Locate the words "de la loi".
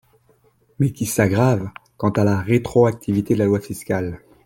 3.35-3.59